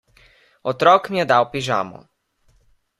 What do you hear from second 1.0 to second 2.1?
mi je dal pižamo.